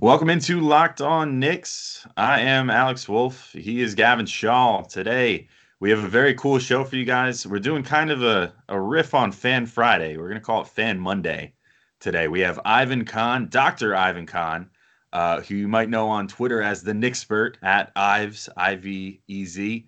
[0.00, 2.06] Welcome into Locked On Knicks.
[2.18, 3.50] I am Alex Wolf.
[3.54, 4.82] He is Gavin Shaw.
[4.82, 5.48] Today,
[5.80, 7.46] we have a very cool show for you guys.
[7.46, 10.18] We're doing kind of a, a riff on Fan Friday.
[10.18, 11.54] We're going to call it Fan Monday
[11.98, 12.28] today.
[12.28, 13.96] We have Ivan Khan, Dr.
[13.96, 14.68] Ivan Khan,
[15.14, 19.44] uh, who you might know on Twitter as the Knickspert at Ives, I V E
[19.46, 19.86] Z.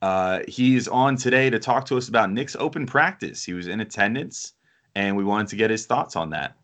[0.00, 3.44] Uh, he's on today to talk to us about Knicks open practice.
[3.44, 4.54] He was in attendance,
[4.94, 6.56] and we wanted to get his thoughts on that.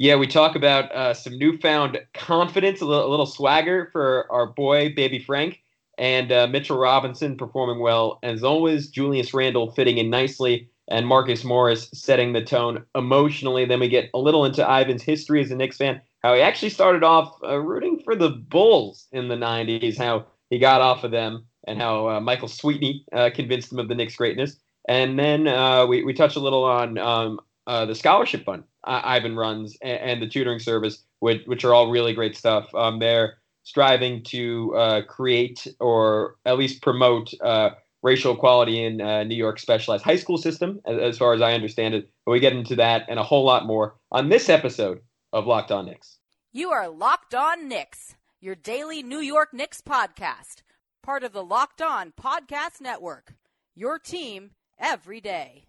[0.00, 4.46] Yeah, we talk about uh, some newfound confidence, a little, a little, swagger for our
[4.46, 5.60] boy, baby Frank,
[5.98, 8.20] and uh, Mitchell Robinson performing well.
[8.22, 13.64] As always, Julius Randle fitting in nicely, and Marcus Morris setting the tone emotionally.
[13.64, 16.70] Then we get a little into Ivan's history as a Knicks fan, how he actually
[16.70, 21.10] started off uh, rooting for the Bulls in the 90s, how he got off of
[21.10, 24.60] them, and how uh, Michael Sweetney uh, convinced him of the Knicks' greatness.
[24.88, 29.76] And then uh, we, we touch a little on um, the scholarship fund Ivan runs
[29.82, 32.72] and, and, the tutoring service, which, which are all really great stuff.
[32.74, 37.70] Um, they're striving to uh, create or at least promote uh,
[38.02, 41.52] racial equality in uh, New York specialized high school system, as, as, far as I
[41.52, 42.08] understand it.
[42.24, 45.00] But we get into that and a whole lot more on this episode
[45.32, 46.18] of Locked On Knicks.
[46.52, 50.62] You are Locked On Knicks, your daily New York Knicks podcast,
[51.02, 53.34] part of the Locked On Podcast Network.
[53.74, 55.67] Your team every day.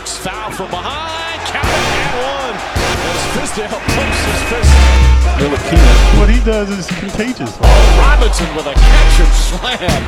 [0.00, 1.40] Foul from behind.
[1.46, 2.56] Count and one.
[2.56, 4.72] As Fizdale pumps his fist.
[6.18, 7.50] What he does is contagious.
[7.60, 10.02] Oh, Robinson with a catch and slam.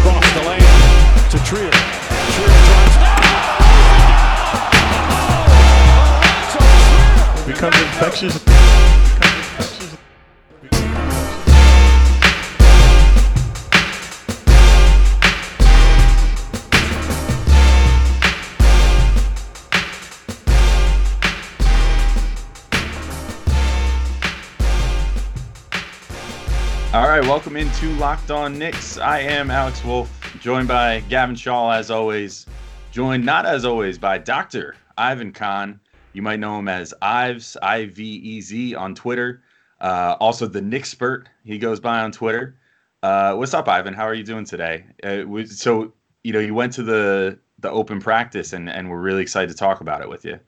[0.00, 0.72] Across the lane
[1.30, 1.70] to Trier.
[2.34, 2.96] Trier drives.
[6.58, 7.46] Oh!
[7.46, 8.55] Becomes infectious.
[27.20, 28.98] Right, welcome into Locked On Knicks.
[28.98, 32.44] I am Alex Wolf, joined by Gavin Shaw as always.
[32.90, 34.76] Joined not as always by Dr.
[34.98, 35.80] Ivan Khan.
[36.12, 39.42] You might know him as Ives, I V E Z on Twitter.
[39.80, 42.58] Uh, also, the Knickspert, he goes by on Twitter.
[43.02, 43.94] Uh, what's up, Ivan?
[43.94, 44.84] How are you doing today?
[45.02, 49.22] Uh, so, you know, you went to the the open practice, and and we're really
[49.22, 50.38] excited to talk about it with you.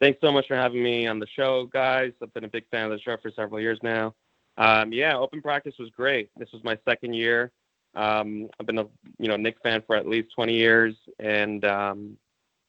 [0.00, 2.10] Thanks so much for having me on the show, guys.
[2.20, 4.16] I've been a big fan of the show for several years now.
[4.56, 6.30] Um, yeah, open practice was great.
[6.36, 7.52] This was my second year.
[7.94, 8.86] Um, I've been a
[9.18, 12.16] you know Knicks fan for at least 20 years, and um,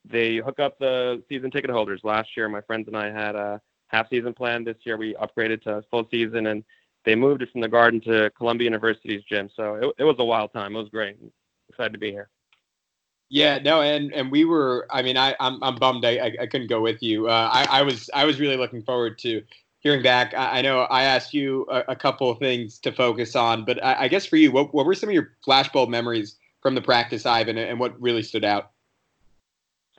[0.04, 2.02] they hook up the season ticket holders.
[2.04, 4.64] Last year, my friends and I had a half season plan.
[4.64, 6.64] This year, we upgraded to full season, and
[7.06, 9.50] they moved it from the Garden to Columbia University's gym.
[9.56, 10.76] So it, it was a wild time.
[10.76, 11.18] It was great.
[11.70, 12.30] Excited to be here.
[13.30, 14.86] Yeah, no, and and we were.
[14.92, 17.28] I mean, I I'm, I'm bummed I, I, I couldn't go with you.
[17.28, 19.42] Uh, I I was I was really looking forward to
[19.86, 23.36] hearing back, I, I know I asked you a, a, couple of things to focus
[23.36, 26.38] on, but I, I, guess for you, what, what were some of your flashbulb memories
[26.64, 28.72] from the practice, Ivan, and what really stood out?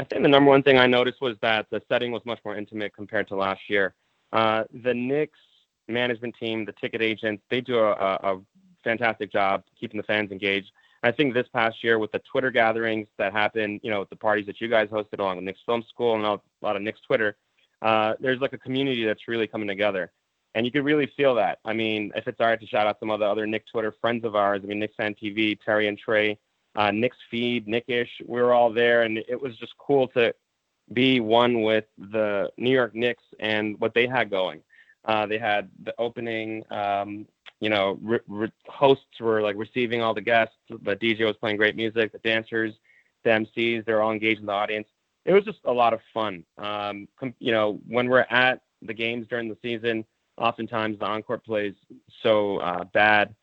[0.00, 2.56] I think the number one thing I noticed was that the setting was much more
[2.56, 3.94] intimate compared to last year.
[4.32, 5.38] Uh, the Knicks
[5.86, 8.40] management team, the ticket agents, they do a, a,
[8.82, 10.70] fantastic job keeping the fans engaged.
[11.04, 14.46] I think this past year with the Twitter gatherings that happened, you know, the parties
[14.46, 17.36] that you guys hosted along with Knicks Film School and a lot of Knicks Twitter,
[17.82, 20.12] uh, there's like a community that's really coming together.
[20.54, 21.58] And you could really feel that.
[21.64, 23.94] I mean, if it's all right to shout out some of the other Nick Twitter
[24.00, 26.38] friends of ours, I mean, Knicks Fan TV, Terry and Trey,
[26.76, 29.02] uh, Nick's Feed, Nickish, we were all there.
[29.02, 30.34] And it was just cool to
[30.92, 34.62] be one with the New York Knicks and what they had going.
[35.04, 37.26] Uh, they had the opening, um,
[37.60, 40.56] you know, re- re- hosts were like receiving all the guests.
[40.70, 42.12] The DJ was playing great music.
[42.12, 42.72] The dancers,
[43.24, 44.88] the MCs, they're all engaged in the audience
[45.26, 46.44] it was just a lot of fun.
[46.56, 47.08] Um,
[47.40, 50.04] you know, when we're at the games during the season,
[50.38, 51.74] oftentimes the encore plays
[52.22, 53.34] so uh, bad,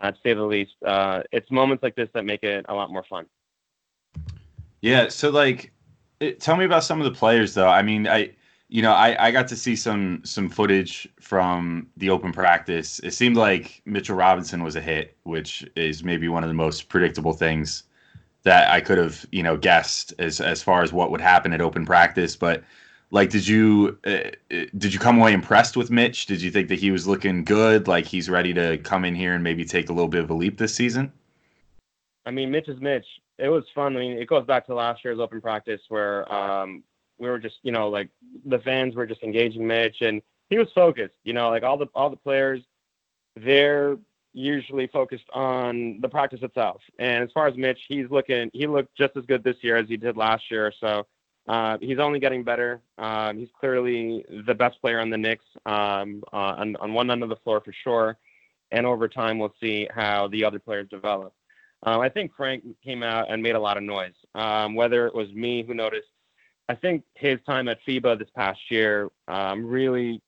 [0.00, 0.74] uh, to say the least.
[0.86, 3.26] Uh, it's moments like this that make it a lot more fun.
[4.80, 5.08] Yeah.
[5.08, 5.72] So, like,
[6.20, 7.68] it, tell me about some of the players, though.
[7.68, 8.30] I mean, I,
[8.68, 13.00] you know, I, I got to see some some footage from the open practice.
[13.00, 16.88] It seemed like Mitchell Robinson was a hit, which is maybe one of the most
[16.88, 17.84] predictable things
[18.44, 21.60] that I could have, you know, guessed as as far as what would happen at
[21.60, 22.36] open practice.
[22.36, 22.62] But
[23.10, 26.26] like, did you uh, uh, did you come away impressed with Mitch?
[26.26, 27.86] Did you think that he was looking good?
[27.86, 30.34] Like he's ready to come in here and maybe take a little bit of a
[30.34, 31.12] leap this season?
[32.24, 33.06] I mean, Mitch is Mitch.
[33.38, 33.96] It was fun.
[33.96, 36.82] I mean, it goes back to last year's open practice where um,
[37.18, 38.08] we were just, you know, like
[38.44, 41.14] the fans were just engaging Mitch, and he was focused.
[41.24, 42.62] You know, like all the all the players,
[43.36, 43.98] they're
[44.32, 46.80] usually focused on the practice itself.
[46.98, 49.88] And as far as Mitch, he's looking he looked just as good this year as
[49.88, 50.72] he did last year.
[50.80, 51.06] So
[51.48, 52.80] Uh, he's only getting better.
[52.98, 57.22] Um, he's clearly the best player on the Knicks um, uh, on, on one end
[57.24, 58.16] of the floor for sure.
[58.70, 61.32] And over time, we'll see how the other players develop.
[61.82, 64.14] Um, I think Frank came out and made a lot of noise.
[64.36, 66.12] Um, whether it was me who noticed,
[66.68, 70.22] I think his time at FIBA this past year um, really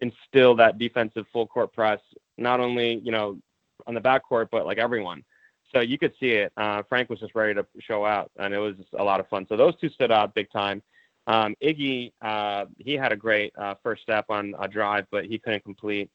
[0.00, 2.00] instilled that defensive full court press,
[2.38, 3.38] not only you know
[3.86, 5.24] on the backcourt, but like everyone.
[5.72, 6.52] So you could see it.
[6.56, 9.46] Uh, Frank was just ready to show out, and it was a lot of fun.
[9.48, 10.82] So those two stood out big time.
[11.26, 15.38] Um, Iggy, uh, he had a great uh, first step on a drive, but he
[15.38, 16.10] couldn't complete.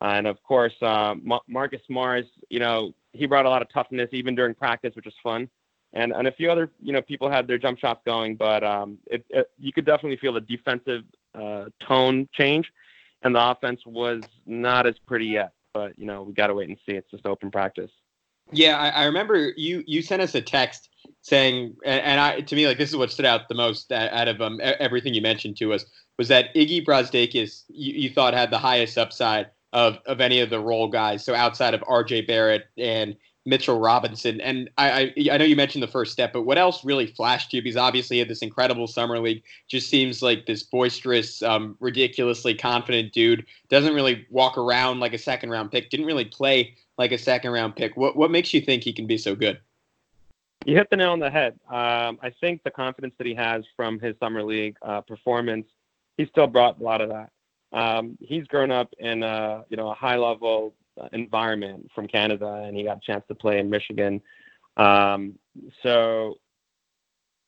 [0.00, 1.14] and of course, uh,
[1.46, 5.14] Marcus Morris, you know, he brought a lot of toughness even during practice, which was
[5.22, 5.48] fun.
[5.94, 8.98] And and a few other you know people had their jump shots going, but um,
[9.06, 11.04] it, it, you could definitely feel the defensive
[11.34, 12.72] uh, tone change,
[13.22, 15.52] and the offense was not as pretty yet.
[15.74, 16.92] But you know we got to wait and see.
[16.92, 17.90] It's just open practice.
[18.50, 20.90] Yeah, I, I, remember you you sent us a text
[21.22, 24.28] saying, and, and, I to me like this is what stood out the most out
[24.28, 25.84] of um, everything you mentioned to us
[26.18, 30.50] was that Iggy Brazdeikis you, you thought had the highest upside of of any of
[30.50, 31.24] the role guys.
[31.24, 32.22] So outside of R.J.
[32.22, 36.42] Barrett and Mitchell Robinson, and I, I, I know you mentioned the first step, but
[36.42, 37.60] what else really flashed you?
[37.60, 39.42] Because obviously, he had this incredible summer league.
[39.66, 43.44] Just seems like this boisterous, um, ridiculously confident dude.
[43.68, 45.90] Doesn't really walk around like a second round pick.
[45.90, 47.96] Didn't really play like a second round pick.
[47.96, 49.58] What what makes you think he can be so good?
[50.64, 51.58] You hit the nail on the head.
[51.68, 55.66] Um, I think the confidence that he has from his summer league uh, performance,
[56.16, 57.30] he still brought a lot of that.
[57.72, 60.74] Um, he's grown up in a you know a high level
[61.12, 64.20] environment from Canada, and he got a chance to play in Michigan.
[64.76, 65.38] Um,
[65.82, 66.38] so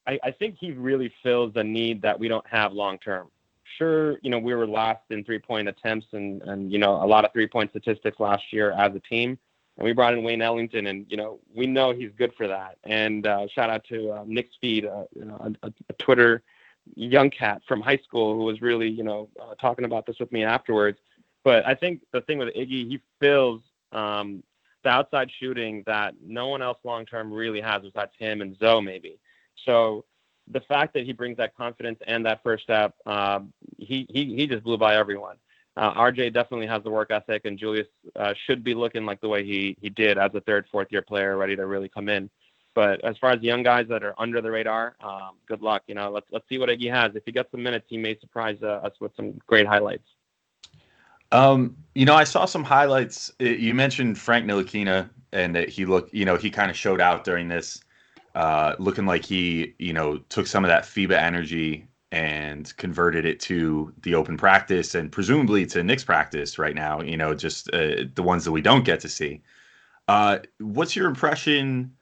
[0.06, 3.29] I, I think he really fills the need that we don't have long term.
[3.79, 7.06] Sure, you know we were last in three point attempts and and you know a
[7.06, 9.38] lot of three point statistics last year as a team,
[9.76, 12.79] and we brought in Wayne Ellington, and you know we know he's good for that.
[12.85, 16.43] And uh, shout out to uh, Nick's feed, uh, you know, a, a Twitter
[16.94, 20.31] young cat from high school who was really, you know, uh, talking about this with
[20.32, 20.99] me afterwards.
[21.44, 23.61] But I think the thing with Iggy, he fills
[23.93, 24.43] um,
[24.82, 28.81] the outside shooting that no one else long term really has besides him and Zoe
[28.81, 29.19] maybe.
[29.64, 30.05] So
[30.50, 33.41] the fact that he brings that confidence and that first step, uh,
[33.79, 35.37] he, he he just blew by everyone.
[35.76, 39.29] Uh, RJ definitely has the work ethic, and Julius uh, should be looking like the
[39.29, 42.31] way he he did as a third, fourth year player, ready to really come in.
[42.75, 45.82] But as far as young guys that are under the radar, um, good luck.
[45.87, 47.14] You know, let's let's see what Iggy has.
[47.14, 50.08] If he gets some minutes, he may surprise uh, us with some great highlights.
[51.35, 53.33] Um, you know, I saw some highlights.
[53.41, 57.25] You mentioned Frank Ntilikina, and that he looked, you know, he kind of showed out
[57.25, 57.83] during this,
[58.37, 63.41] uh, looking like he, you know, took some of that FIBA energy and converted it
[63.41, 67.01] to the open practice and presumably to Knicks practice right now.
[67.01, 69.43] You know, just uh, the ones that we don't get to see.
[70.07, 71.93] Uh, what's your impression?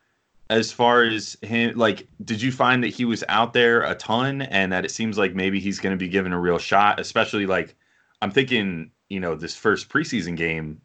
[0.50, 4.42] as far as him like did you find that he was out there a ton
[4.42, 7.46] and that it seems like maybe he's going to be given a real shot especially
[7.46, 7.74] like
[8.20, 10.80] i'm thinking you know this first preseason game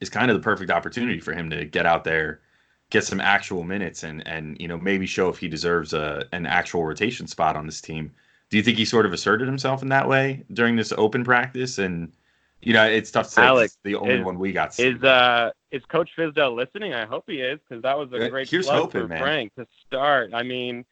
[0.00, 2.40] is kind of the perfect opportunity for him to get out there
[2.90, 6.46] get some actual minutes and and you know maybe show if he deserves a an
[6.46, 8.12] actual rotation spot on this team
[8.50, 11.78] do you think he sort of asserted himself in that way during this open practice
[11.78, 12.12] and
[12.62, 13.42] you know, it's tough to say.
[13.42, 14.78] Alex, the only is, one we got.
[14.78, 16.92] Is uh is Coach Fizdale listening?
[16.92, 19.18] I hope he is because that was a great Here's hoping, for man.
[19.18, 20.34] Frank to start.
[20.34, 20.84] I mean,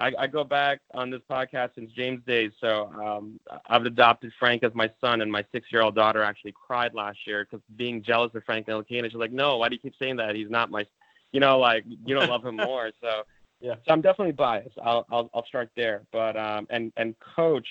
[0.00, 4.64] I, I, go back on this podcast since James days, so um, I've adopted Frank
[4.64, 8.42] as my son, and my six-year-old daughter actually cried last year because being jealous of
[8.44, 9.04] Frank Ntilikina.
[9.04, 10.34] She's like, "No, why do you keep saying that?
[10.34, 10.86] He's not my,
[11.32, 13.22] you know, like you don't love him more." So
[13.60, 14.78] yeah, so I'm definitely biased.
[14.82, 17.68] I'll I'll, I'll start there, but um, and and Coach,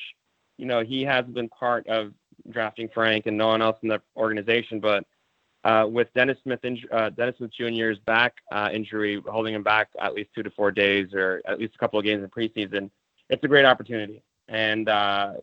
[0.57, 2.13] you know, he has been part of
[2.51, 4.79] drafting Frank and no one else in the organization.
[4.79, 5.03] But
[5.89, 6.59] with Dennis Smith,
[6.91, 11.41] uh, Jr.'s back uh, injury, holding him back at least two to four days or
[11.45, 12.89] at least a couple of games in preseason,
[13.29, 14.23] it's a great opportunity.
[14.47, 15.33] And uh,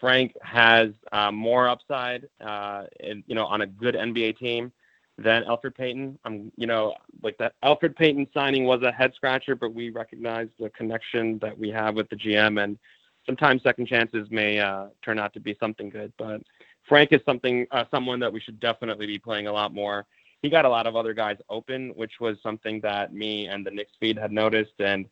[0.00, 4.72] Frank has uh, more upside, uh, you know, on a good NBA team
[5.16, 6.18] than Elfrid Payton.
[6.24, 10.48] I'm, you know, like that Elfrid Payton signing was a head scratcher, but we recognize
[10.58, 12.78] the connection that we have with the GM and
[13.26, 16.12] sometimes second chances may uh, turn out to be something good.
[16.18, 16.42] But
[16.88, 20.06] Frank is something, uh, someone that we should definitely be playing a lot more.
[20.42, 23.70] He got a lot of other guys open, which was something that me and the
[23.70, 24.80] Knicks feed had noticed.
[24.80, 25.06] And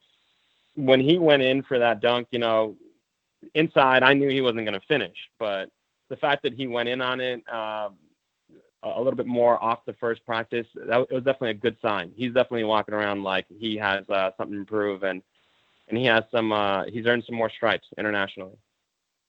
[0.75, 2.77] when he went in for that dunk, you know,
[3.55, 5.71] inside, I knew he wasn't going to finish, but
[6.09, 7.91] the fact that he went in on it uh,
[8.83, 12.12] a little bit more off the first practice, that it was definitely a good sign.
[12.17, 15.23] He's definitely walking around like he has uh, something to prove, and
[15.89, 16.53] and he has some.
[16.53, 18.57] Uh, he's earned some more stripes internationally.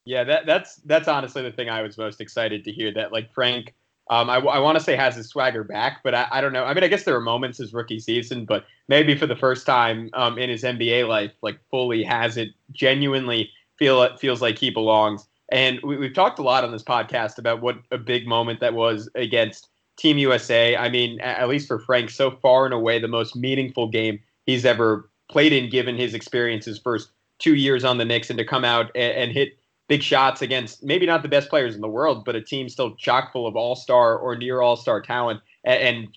[0.06, 2.92] Yeah, that that's that's honestly the thing I was most excited to hear.
[2.94, 3.74] That like Frank
[4.10, 6.66] Um, I, I want to say has his swagger back, but I, I, don't know.
[6.66, 9.66] I mean, I guess there were moments his rookie season, but maybe for the first
[9.66, 14.58] time um, in his NBA life, like fully has it genuinely feel it feels like
[14.58, 15.28] he belongs.
[15.52, 18.74] And we, have talked a lot on this podcast about what a big moment that
[18.74, 20.76] was against Team USA.
[20.76, 24.66] I mean, at least for Frank, so far and away the most meaningful game he's
[24.66, 28.46] ever played in, given his experience his first two years on the Knicks, and to
[28.46, 29.58] come out and, and hit
[29.92, 32.96] big shots against maybe not the best players in the world, but a team still
[32.96, 36.08] chock full of all star or near all star talent and, and,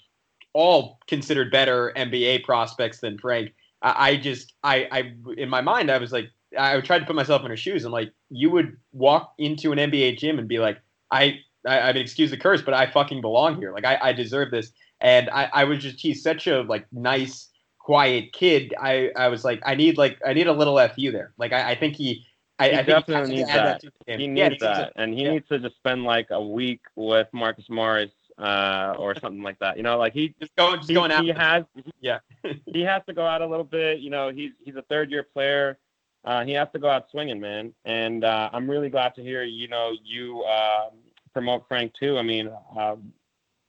[0.52, 3.52] all considered better NBA prospects than Frank.
[3.83, 7.16] I, I just, I, I, in my mind, I was like, I tried to put
[7.16, 10.61] myself in her shoes and like, you would walk into an NBA gym and be
[10.61, 10.78] like,
[11.11, 13.73] I, I, I mean, excuse the curse, but I fucking belong here.
[13.73, 14.71] Like, I, I deserve this.
[15.00, 17.49] And I, I was just, he's such a like nice,
[17.81, 18.73] quiet kid.
[18.81, 21.33] I, I was like, I need like, I need a little fu there.
[21.37, 22.25] Like, I, I think he,
[22.58, 23.82] I, he I definitely needs that.
[24.06, 25.32] that he needs yeah, that, and he yeah.
[25.32, 29.76] needs to just spend like a week with Marcus Morris uh, or something like that.
[29.76, 31.25] You know, like he just going, just he, going out.
[31.25, 31.64] He has,
[32.00, 32.18] yeah,
[32.66, 34.00] he has to go out a little bit.
[34.00, 35.78] You know, he's he's a third year player.
[36.25, 37.75] Uh, he has to go out swinging, man.
[37.84, 40.90] And uh, I'm really glad to hear, you know, you uh,
[41.34, 42.16] promote Frank too.
[42.16, 43.12] I mean, um,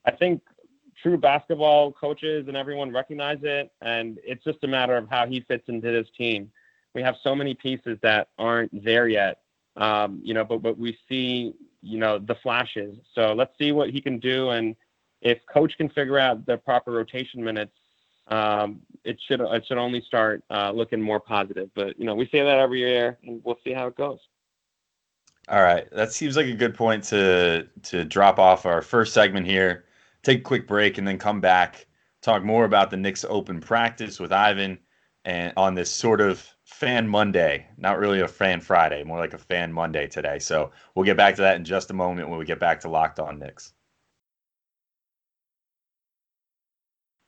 [0.06, 0.42] I think
[1.02, 5.42] true basketball coaches and everyone recognize it, and it's just a matter of how he
[5.42, 6.50] fits into this team
[6.96, 9.42] we have so many pieces that aren't there yet.
[9.76, 12.98] Um, you know, but but we see you know the flashes.
[13.14, 14.76] So let's see what he can do, and
[15.22, 17.74] if coach can figure out the proper rotation minutes,
[18.30, 21.70] um, it should it should only start uh, looking more positive.
[21.76, 24.20] But you know, we say that every year, and we'll see how it goes.
[25.50, 29.46] All right, that seems like a good point to to drop off our first segment
[29.46, 29.84] here.
[30.24, 31.86] Take a quick break and then come back.
[32.22, 34.80] Talk more about the Knicks Open practice with Ivan,
[35.26, 39.38] and on this sort of Fan Monday, not really a Fan Friday, more like a
[39.38, 40.40] Fan Monday today.
[40.40, 42.90] So we'll get back to that in just a moment when we get back to
[42.90, 43.74] Locked On Knicks.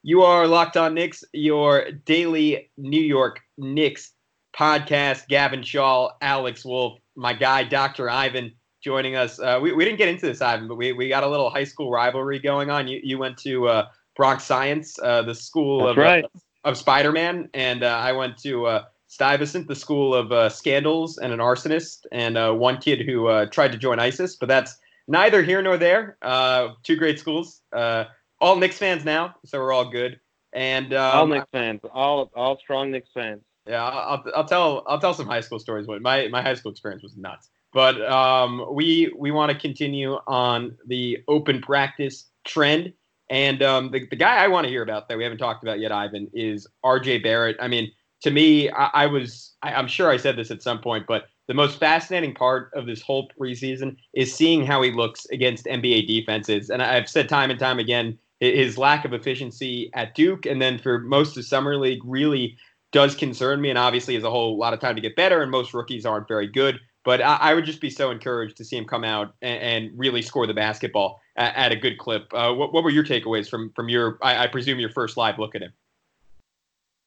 [0.01, 4.13] You are Locked On Knicks, your daily New York Knicks
[4.57, 5.27] podcast.
[5.27, 8.09] Gavin Shaw, Alex Wolf, my guy, Dr.
[8.09, 8.51] Ivan,
[8.81, 9.39] joining us.
[9.39, 11.63] Uh, we, we didn't get into this, Ivan, but we, we got a little high
[11.63, 12.87] school rivalry going on.
[12.87, 16.25] You, you went to uh, Bronx Science, uh, the school That's of, right.
[16.63, 21.17] of Spider Man, and uh, I went to uh, Stuyvesant, the school of uh, scandals
[21.17, 24.35] and an arsonist, and uh, one kid who uh, tried to join ISIS.
[24.35, 26.17] But that's neither here nor there.
[26.21, 27.61] Uh, two great schools.
[27.71, 28.05] Uh,
[28.39, 30.19] all Knicks fans now, so we're all good.
[30.53, 33.41] And um, all Knicks fans, all all strong Knicks fans.
[33.67, 35.87] Yeah, I'll, I'll tell I'll tell some high school stories.
[35.87, 37.49] My my high school experience was nuts.
[37.73, 42.93] But um, we we want to continue on the open practice trend.
[43.29, 45.79] And um, the, the guy I want to hear about that we haven't talked about
[45.79, 47.57] yet, Ivan, is RJ Barrett.
[47.59, 50.79] I mean, to me, I, I was, I, I'm sure I said this at some
[50.79, 55.25] point, but the most fascinating part of this whole preseason is seeing how he looks
[55.27, 56.69] against NBA defenses.
[56.69, 60.77] And I've said time and time again, his lack of efficiency at Duke and then
[60.77, 62.57] for most of Summer League really
[62.91, 63.69] does concern me.
[63.69, 66.27] And obviously, has a whole lot of time to get better, and most rookies aren't
[66.27, 66.79] very good.
[67.03, 69.99] But I, I would just be so encouraged to see him come out and, and
[69.99, 72.27] really score the basketball at, at a good clip.
[72.33, 75.39] Uh, what, what, were your takeaways from from your, I, I presume, your first live
[75.39, 75.71] look at him?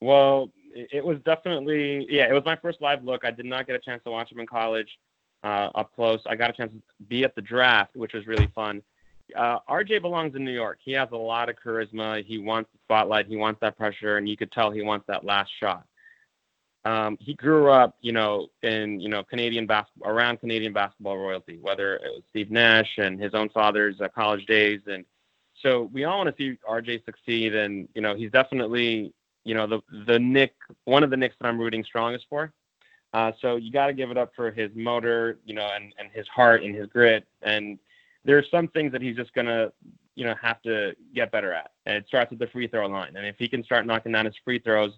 [0.00, 3.24] Well, it was definitely yeah it was my first live look.
[3.24, 4.98] I did not get a chance to watch him in college
[5.42, 6.20] uh, up close.
[6.26, 8.82] I got a chance to be at the draft which was really fun.
[9.36, 10.78] Uh, rj belongs in new york.
[10.82, 12.24] He has a lot of charisma.
[12.24, 13.26] He wants the spotlight.
[13.26, 15.86] He wants that pressure and you could tell he wants that last shot.
[16.84, 21.58] Um, he grew up you know in you know canadian basketball around canadian basketball royalty
[21.60, 24.80] whether it was steve nash and his own father's uh, college days.
[24.86, 25.04] And
[25.62, 27.54] so we all want to see rj succeed.
[27.54, 29.12] And you know he's definitely
[29.44, 30.54] you know the the Nick
[30.84, 32.52] one of the Knicks that I'm rooting strongest for.
[33.12, 36.10] Uh, so you got to give it up for his motor, you know, and and
[36.12, 37.26] his heart and his grit.
[37.42, 37.78] And
[38.24, 39.72] there are some things that he's just gonna,
[40.14, 41.72] you know, have to get better at.
[41.86, 43.16] And it starts at the free throw line.
[43.16, 44.92] And if he can start knocking down his free throws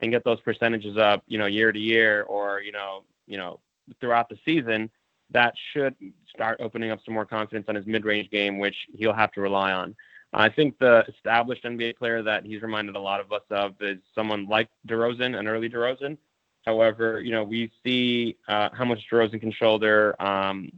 [0.00, 3.60] and get those percentages up, you know, year to year, or you know, you know,
[4.00, 4.90] throughout the season,
[5.30, 5.94] that should
[6.32, 9.72] start opening up some more confidence on his mid-range game, which he'll have to rely
[9.72, 9.94] on.
[10.32, 13.98] I think the established NBA player that he's reminded a lot of us of is
[14.14, 16.18] someone like DeRozan, an early DeRozan.
[16.66, 20.70] However, you know, we see uh, how much DeRozan can shoulder um,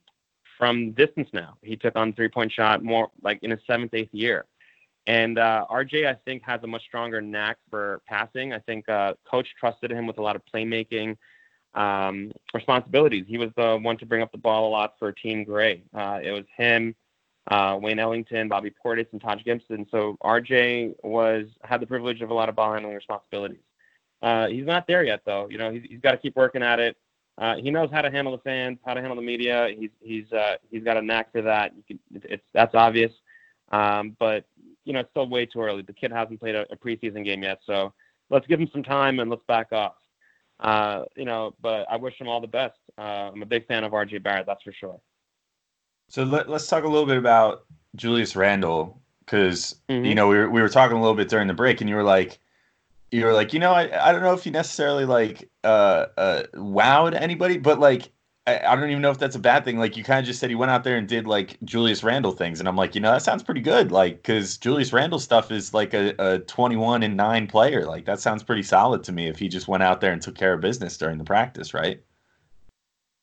[0.56, 1.56] from distance now.
[1.62, 4.46] He took on three-point shot more like in his seventh, eighth year.
[5.06, 8.52] And uh, RJ, I think, has a much stronger knack for passing.
[8.52, 11.16] I think uh, coach trusted him with a lot of playmaking
[11.74, 13.24] um, responsibilities.
[13.26, 15.82] He was the one to bring up the ball a lot for Team Gray.
[15.94, 16.94] Uh, it was him,
[17.48, 19.86] uh, Wayne Ellington, Bobby Portis, and Taj Gibson.
[19.90, 23.60] So RJ was had the privilege of a lot of ball handling responsibilities.
[24.22, 25.48] Uh, he's not there yet, though.
[25.48, 26.96] You know, he's, he's got to keep working at it.
[27.38, 29.68] Uh, he knows how to handle the fans, how to handle the media.
[29.76, 31.72] He's he's uh, he's got a knack for that.
[31.74, 33.12] You can, it's that's obvious.
[33.72, 34.44] Um, but
[34.84, 35.82] you know, it's still way too early.
[35.82, 37.94] The kid hasn't played a, a preseason game yet, so
[38.28, 39.94] let's give him some time and let's back off.
[40.58, 42.78] Uh, you know, but I wish him all the best.
[42.98, 45.00] Uh, I'm a big fan of RJ Barrett, that's for sure.
[46.10, 47.64] So let, us talk a little bit about
[47.94, 50.06] Julius Randle because Mhm.
[50.06, 51.96] you know we were, we were talking a little bit during the break, and you
[51.96, 52.40] were like,
[53.12, 56.42] you were like, you know, I, I don't know if he necessarily like uh, uh
[56.54, 58.10] wowed anybody, but like
[58.46, 59.78] I, I don't even know if that's a bad thing.
[59.78, 62.32] Like you kind of just said he went out there and did like Julius Randle
[62.32, 63.92] things, and I'm like, you know, that sounds pretty good.
[63.92, 67.84] Like because Julius Randle stuff is like a, a 21 and nine player.
[67.86, 70.34] Like that sounds pretty solid to me if he just went out there and took
[70.34, 72.02] care of business during the practice, right?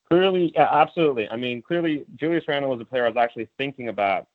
[0.10, 1.30] Clearly, yeah, absolutely.
[1.30, 4.28] I mean, clearly, Julius Randle was a player I was actually thinking about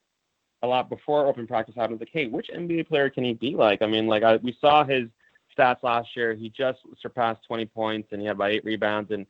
[0.62, 1.98] a lot before open practice happened.
[1.98, 3.82] Like, hey, which NBA player can he be like?
[3.82, 5.08] I mean, like I, we saw his
[5.56, 6.34] stats last year.
[6.34, 9.26] He just surpassed 20 points and he had about eight rebounds, and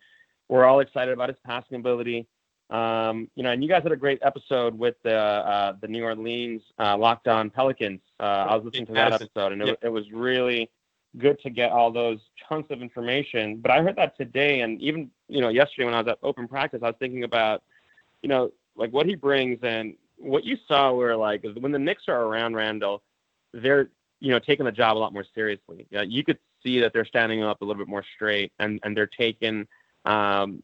[0.49, 2.26] we're all excited about his passing ability.
[2.70, 6.04] Um, you know, and you guys had a great episode with the uh, the New
[6.04, 8.00] Orleans uh, Locked On Pelicans.
[8.18, 10.70] Uh, I was listening to that episode, and it, it was really
[11.19, 13.57] good to get all those chunks of information.
[13.57, 16.49] But I heard that today, and even you know yesterday when I was at open
[16.49, 17.62] practice, I was thinking about
[18.23, 22.04] you know like what he brings and what you saw were like when the Knicks
[22.09, 23.02] are around Randle,
[23.52, 23.90] they're
[24.21, 25.87] you know taking the job a lot more seriously.
[25.90, 28.97] Yeah, you could see that they're standing up a little bit more straight, and and
[28.97, 29.66] they're taking
[30.04, 30.62] um,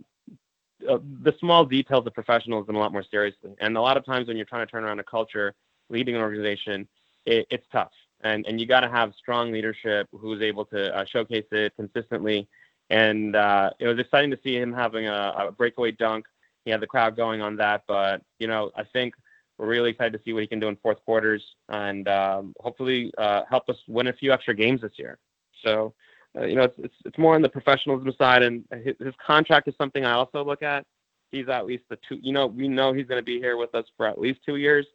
[0.89, 3.55] uh, the small details of professionalism a lot more seriously.
[3.61, 5.55] And a lot of times when you're trying to turn around a culture,
[5.89, 6.87] leading an organization,
[7.27, 7.91] it, it's tough.
[8.23, 12.49] And and you got to have strong leadership who's able to uh, showcase it consistently.
[12.91, 16.27] And uh, it was exciting to see him having a, a breakaway dunk.
[16.65, 17.83] He had the crowd going on that.
[17.87, 19.15] But you know, I think
[19.57, 23.13] we're really excited to see what he can do in fourth quarters and um, hopefully
[23.19, 25.19] uh, help us win a few extra games this year.
[25.65, 25.95] So
[26.37, 29.69] uh, you know, it's, it's it's more on the professionalism side, and his, his contract
[29.69, 30.85] is something I also look at.
[31.31, 32.19] He's at least the two.
[32.23, 34.57] You know, we know he's going to be here with us for at least two
[34.57, 34.87] years,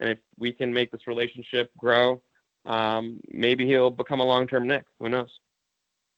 [0.00, 2.22] and if we can make this relationship grow,
[2.64, 4.84] um, maybe he'll become a long-term Nick.
[5.00, 5.38] Who knows?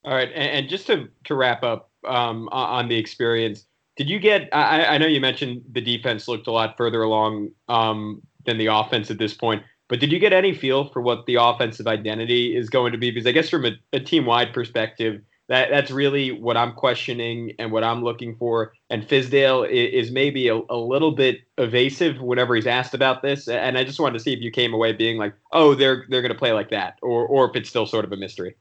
[0.05, 4.09] All right, and, and just to to wrap up um, on on the experience, did
[4.09, 4.49] you get?
[4.53, 8.67] I, I know you mentioned the defense looked a lot further along um, than the
[8.67, 12.57] offense at this point, but did you get any feel for what the offensive identity
[12.57, 13.11] is going to be?
[13.11, 17.53] Because I guess from a, a team wide perspective, that that's really what I'm questioning
[17.59, 18.73] and what I'm looking for.
[18.91, 23.49] And Fizdale is, is maybe a, a little bit evasive whenever he's asked about this.
[23.49, 26.23] And I just wanted to see if you came away being like, oh, they're they're
[26.23, 28.57] going to play like that, or or if it's still sort of a mystery.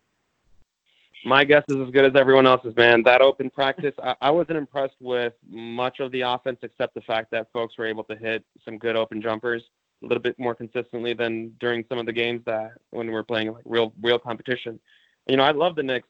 [1.26, 3.02] My guess is as good as everyone else's, man.
[3.04, 7.32] That open practice, I, I wasn't impressed with much of the offense except the fact
[7.32, 9.64] that folks were able to hit some good open jumpers
[10.04, 13.54] a little bit more consistently than during some of the games that when we're playing
[13.54, 14.80] like real real competition.
[15.28, 16.10] You know, I love the Knicks.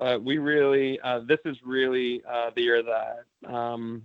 [0.00, 4.02] Uh, we really, uh, this is really uh, the year that um,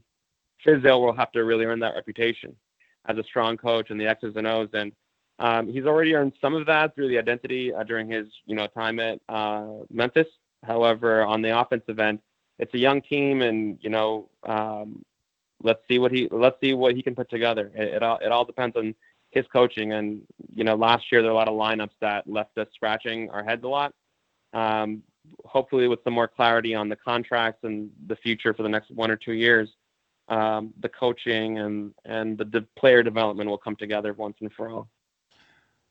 [0.65, 2.55] Fizdale will have to really earn that reputation
[3.07, 4.69] as a strong coach and the X's and O's.
[4.73, 4.91] And
[5.39, 8.67] um, he's already earned some of that through the identity uh, during his, you know,
[8.67, 10.27] time at uh, Memphis.
[10.63, 12.19] However, on the offensive end,
[12.59, 15.03] it's a young team, and you know, um,
[15.63, 17.71] let's see what he let's see what he can put together.
[17.73, 18.93] It, it all it all depends on
[19.31, 19.93] his coaching.
[19.93, 20.21] And
[20.53, 23.43] you know, last year there were a lot of lineups that left us scratching our
[23.43, 23.93] heads a lot.
[24.53, 25.01] Um,
[25.45, 29.11] hopefully, with some more clarity on the contracts and the future for the next one
[29.11, 29.69] or two years,
[30.27, 34.89] um, the coaching and and the player development will come together once and for all.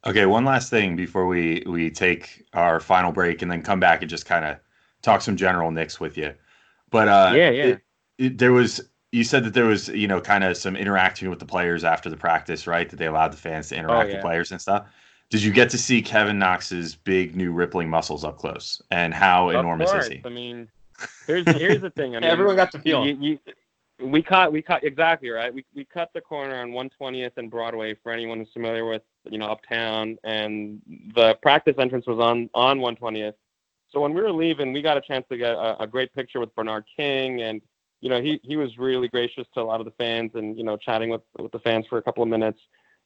[0.07, 4.01] Okay, one last thing before we we take our final break and then come back
[4.01, 4.57] and just kind of
[5.03, 6.35] talk some general Knicks with you.
[6.91, 7.65] But uh, Yeah, yeah.
[7.65, 7.81] it-
[8.19, 8.81] it- there was
[9.13, 12.09] you said that there was you know kind of some interaction with the players after
[12.09, 12.89] the practice, right?
[12.89, 14.17] That they allowed the fans to interact yeah.
[14.17, 14.87] with players and stuff.
[15.31, 18.83] Did you get to see Kevin Knox's big new rippling muscles up close?
[18.91, 20.07] And how Of enormous course.
[20.07, 20.23] is he?
[20.25, 20.69] I mean,
[21.27, 22.17] here's here's the thing.
[22.17, 23.39] I mean, Everyone got to feel you, you,
[24.05, 25.55] we caught we cut exactly right.
[25.55, 29.39] We we cut the corner on 120th and Broadway for anyone who's familiar with you
[29.39, 30.83] know uptown, and
[31.15, 33.35] the practice entrance was on on 120th.
[33.89, 36.41] So when we were leaving, we got a chance to get a, a great picture
[36.41, 37.63] with Bernard King, and
[38.01, 40.65] you know he he was really gracious to a lot of the fans, and you
[40.65, 42.61] know chatting with with the fans for a couple of minutes.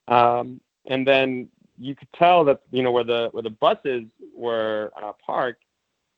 [0.08, 4.92] Um, and then you could tell that you know where the where the buses were
[5.00, 5.64] uh, parked,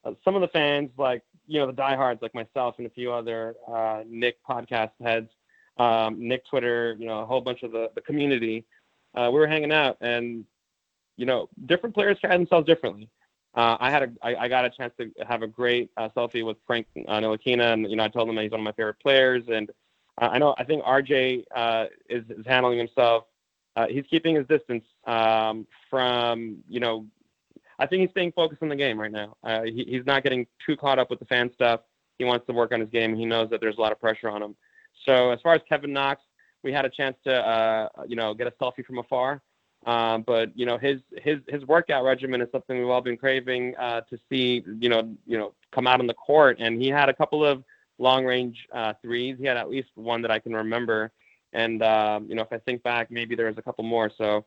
[0.04, 3.12] uh, some of the fans like you know the diehards like myself and a few
[3.12, 5.30] other uh, Nick podcast heads,
[5.78, 8.64] um, Nick Twitter, you know a whole bunch of the the community.
[9.14, 10.44] Uh, we were hanging out, and
[11.16, 13.08] you know different players carry themselves differently.
[13.54, 16.44] Uh, I had a I, I got a chance to have a great uh, selfie
[16.44, 18.72] with Frank uh, Ntilikina, and you know I told him that he's one of my
[18.72, 19.70] favorite players, and
[20.18, 21.44] I know I think RJ
[22.10, 23.24] is, is handling himself.
[23.76, 27.06] Uh, he's keeping his distance um, from you know
[27.78, 29.36] I think he's staying focused on the game right now.
[29.44, 31.80] Uh, he, he's not getting too caught up with the fan stuff.
[32.18, 33.14] He wants to work on his game.
[33.14, 34.56] He knows that there's a lot of pressure on him.
[35.04, 36.22] So as far as Kevin Knox,
[36.62, 39.42] we had a chance to, uh, you know, get a selfie from afar.
[39.84, 43.76] Um, but you know his his his workout regimen is something we've all been craving
[43.76, 44.64] uh, to see.
[44.80, 47.62] You know you know come out on the court, and he had a couple of
[47.98, 49.36] long range uh, threes.
[49.38, 51.12] He had at least one that I can remember.
[51.56, 54.10] And um, you know if I think back, maybe there was a couple more.
[54.16, 54.44] So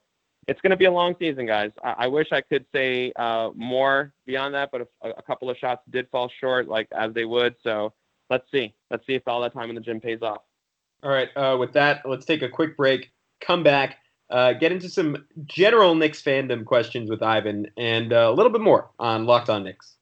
[0.48, 1.72] it's going to be a long season, guys.
[1.84, 5.58] I, I wish I could say uh, more beyond that, but a, a couple of
[5.58, 7.56] shots did fall short, like as they would.
[7.64, 7.94] So
[8.30, 8.74] let's see.
[8.90, 10.42] Let's see if all that time in the gym pays off.
[11.04, 11.30] All right.
[11.36, 13.12] Uh, with that, let's take a quick break.
[13.42, 13.98] Come back.
[14.30, 18.62] Uh, get into some general Knicks fandom questions with Ivan, and uh, a little bit
[18.62, 19.96] more on Locked On Knicks.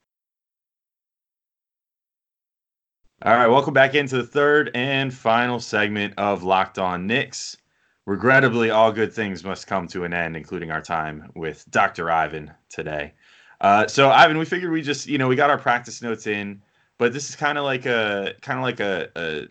[3.24, 7.58] All right, welcome back into the third and final segment of Locked On Knicks.
[8.06, 12.10] Regrettably, all good things must come to an end, including our time with Dr.
[12.12, 13.14] Ivan today.
[13.60, 16.62] Uh, so, Ivan, we figured we just, you know, we got our practice notes in,
[17.00, 19.48] but this is kind of like a kind of like a, a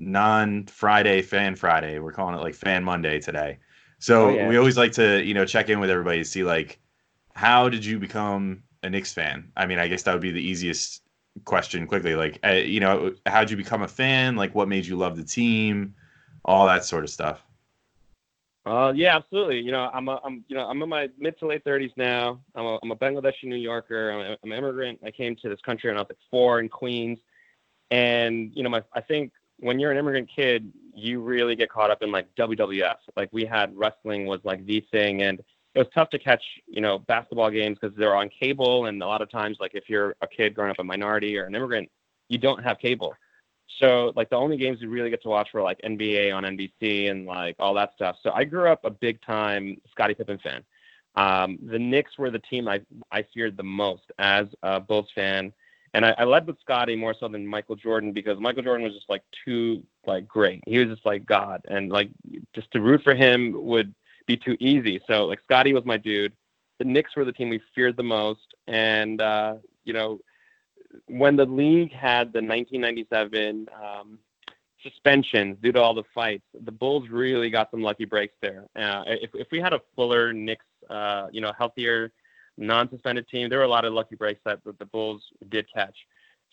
[0.00, 1.98] non Friday fan Friday.
[1.98, 3.58] We're calling it like Fan Monday today.
[4.00, 4.48] So Oh, yeah.
[4.48, 6.78] we always like to, you know, check in with everybody to see like
[7.34, 9.52] how did you become a Knicks fan?
[9.56, 11.02] I mean, I guess that would be the easiest
[11.44, 12.14] question quickly.
[12.14, 14.36] Like, uh, you know, how did you become a fan?
[14.36, 15.94] Like, what made you love the team?
[16.44, 17.42] All that sort of stuff.
[18.66, 19.60] Uh, yeah, absolutely.
[19.60, 22.40] You know, I'm a, I'm, you know, I'm in my mid to late 30s now.
[22.54, 24.10] I'm a, I'm a Bangladeshi New Yorker.
[24.10, 25.00] I'm, a, I'm an immigrant.
[25.04, 27.18] I came to this country when I was like four in Queens,
[27.90, 31.90] and you know, my, I think when you're an immigrant kid, you really get caught
[31.90, 32.96] up in like WWF.
[33.16, 35.40] Like we had wrestling was like the thing, and
[35.74, 39.06] it was tough to catch, you know, basketball games because they're on cable, and a
[39.06, 41.88] lot of times, like if you're a kid growing up a minority or an immigrant,
[42.28, 43.14] you don't have cable.
[43.78, 47.10] So like the only games you really get to watch were like NBA on NBC
[47.10, 48.16] and like all that stuff.
[48.22, 50.64] So I grew up a big time Scottie Pippen fan.
[51.14, 55.52] Um, the Knicks were the team I I feared the most as a Bulls fan,
[55.94, 58.94] and I, I led with Scottie more so than Michael Jordan because Michael Jordan was
[58.94, 60.62] just like too like great.
[60.66, 62.10] He was just like God, and like
[62.54, 63.94] just to root for him would
[64.28, 65.00] be too easy.
[65.08, 66.32] So like Scottie was my dude.
[66.78, 70.20] The Knicks were the team we feared the most, and uh, you know
[71.06, 74.18] when the league had the 1997 um,
[74.82, 78.64] suspensions due to all the fights, the Bulls really got some lucky breaks there.
[78.76, 82.12] Uh, if, if we had a fuller Knicks, uh, you know, healthier,
[82.56, 85.96] non-suspended team, there were a lot of lucky breaks that, that the Bulls did catch.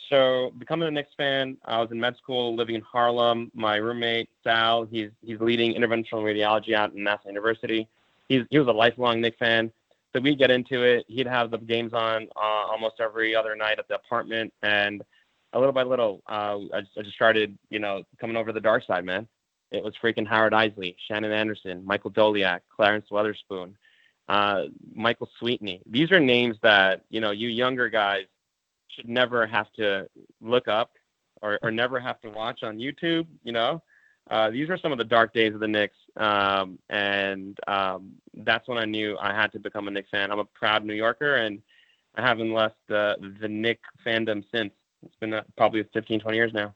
[0.09, 3.51] So becoming a Knicks fan, I was in med school, living in Harlem.
[3.55, 7.87] My roommate Sal, he's he's leading interventional radiology out in University.
[8.29, 9.71] He's he was a lifelong Knicks fan.
[10.13, 11.05] So we'd get into it.
[11.07, 15.03] He'd have the games on uh, almost every other night at the apartment, and
[15.51, 18.61] a little by little, uh, I, just, I just started, you know, coming over the
[18.61, 19.27] dark side, man.
[19.71, 23.73] It was freaking Howard Eisley, Shandon Anderson, Michael Doleac, Clarence Weatherspoon,
[24.29, 25.81] uh, Michael Sweetney.
[25.85, 28.25] These are names that you know you younger guys
[28.95, 30.07] should never have to
[30.41, 30.91] look up
[31.41, 33.27] or, or never have to watch on YouTube.
[33.43, 33.83] You know,
[34.29, 38.67] uh, these are some of the dark days of the Knicks, um, and um, that's
[38.67, 40.31] when I knew I had to become a Knicks fan.
[40.31, 41.61] I'm a proud New Yorker, and
[42.15, 44.73] I haven't left the the Knick fandom since.
[45.05, 46.73] It's been uh, probably 15, 20 years now.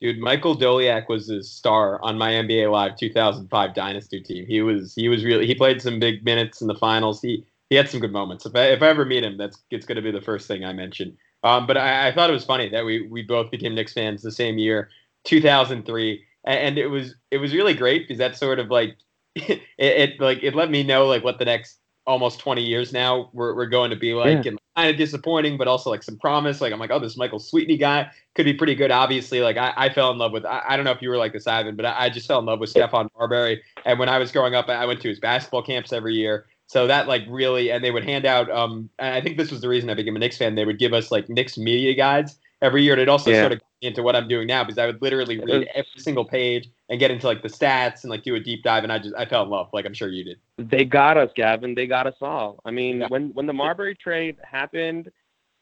[0.00, 4.46] Dude, Michael Doleac was the star on my NBA Live 2005 Dynasty team.
[4.46, 7.20] He was he was really he played some big minutes in the finals.
[7.20, 8.46] He he had some good moments.
[8.46, 10.64] If I, if I ever meet him, that's it's going to be the first thing
[10.64, 11.16] I mention.
[11.42, 14.22] Um, but I, I thought it was funny that we we both became Knicks fans
[14.22, 14.90] the same year,
[15.24, 18.96] 2003, and it was it was really great because that's sort of like
[19.34, 23.30] it, it like it let me know like what the next almost 20 years now
[23.32, 24.50] we're, we're going to be like Yeah.
[24.52, 26.60] and kind of disappointing but also like some promise.
[26.60, 29.40] Like i'm like oh this michael sweetney guy could be pretty good obviously.
[29.40, 31.32] Like i, I fell in love with I, I don't know if you were like
[31.32, 33.62] this ivan but i, I just fell in love with stephon marbury.
[33.84, 36.86] And when i was growing up i went to his basketball camps every year so
[36.86, 39.90] that like really and they would hand out um i think this was the reason
[39.90, 42.92] i became a knicks fan they would give us like knicks media guides every year
[42.92, 43.40] and it also Yeah.
[43.42, 45.98] sort of got me into what i'm doing now because i would literally read every
[45.98, 48.92] single page and get into like the stats and like do a deep dive and
[48.92, 51.74] i just i fell in love like i'm sure you did They got us, Gavin.
[51.74, 52.60] They got us all.
[52.64, 53.08] I mean, Yeah.
[53.08, 55.10] when when the Marbury trade happened,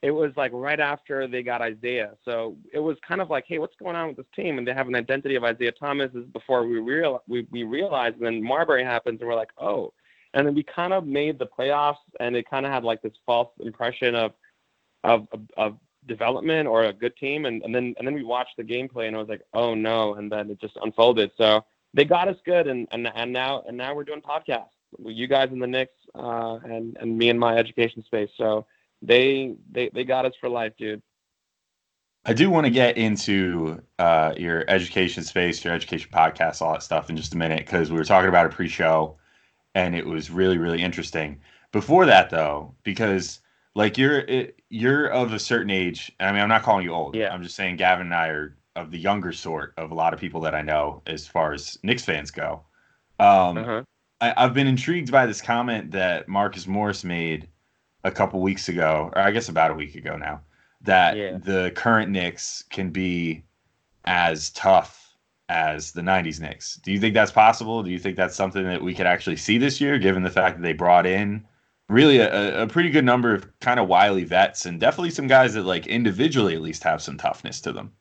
[0.02, 2.12] it was like right after they got Isiah.
[2.24, 4.58] So it was kind of like, hey, what's going on with this team?
[4.58, 8.16] And they have an identity of Isiah Thomas is before we real we, we realized.
[8.16, 9.92] And then Marbury happens, and we're like, oh.
[10.34, 13.14] And then we kind of made the playoffs, and it kind of had like this
[13.24, 14.32] false impression of
[15.04, 17.46] of of, of development or a good team.
[17.46, 20.14] And, and then and then we watched the gameplay, and I was like, oh no.
[20.14, 21.30] And then it just unfolded.
[21.36, 21.64] So
[21.94, 24.68] they got us good, and and and now and now we're doing podcasts.
[24.98, 28.30] With you guys in the Knicks, uh, and and me in my education space.
[28.36, 28.66] So
[29.02, 31.02] they they they got us for life, dude.
[32.24, 36.82] I do want to get into uh, your education space, your education podcast, all that
[36.82, 39.16] stuff in just a minute because we were talking about it pre-show,
[39.74, 41.40] and it was really, really interesting.
[41.72, 43.40] Before that, though, because
[43.74, 46.10] like you're it, you're of a certain age.
[46.20, 47.14] I mean, I'm not calling you old.
[47.14, 47.32] Yeah.
[47.32, 50.20] I'm just saying Gavin and I are of the younger sort of a lot of
[50.20, 52.62] people that I know as far as Knicks fans go.
[53.18, 53.82] Um, Uh-huh.
[54.20, 57.48] I, I've been intrigued by this comment that Marcus Morris made
[58.04, 60.40] a couple weeks ago, or I guess about a week ago now,
[60.82, 61.38] that Yeah.
[61.38, 63.44] the current Knicks can be
[64.04, 65.07] as tough
[65.48, 66.76] as the 90s Knicks.
[66.76, 67.82] Do you think that's possible?
[67.82, 70.56] Do you think that's something that we could actually see this year, given the fact
[70.56, 71.46] that they brought in
[71.88, 75.54] really a, a pretty good number of kind of wily vets and definitely some guys
[75.54, 77.92] that, like, individually at least have some toughness to them?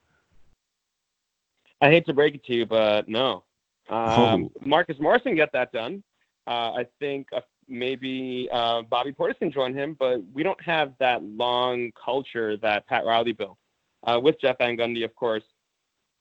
[1.79, 3.43] I hate to break it to you, but no.
[3.89, 4.51] Um, Oh.
[4.65, 6.03] Marcus Morris can get that done.
[6.47, 10.93] Uh, I think uh, maybe uh, Bobby Portis can join him, but we don't have
[10.99, 13.57] that long culture that Pat Riley built
[14.03, 15.43] uh, with Jeff Van Gundy, of course.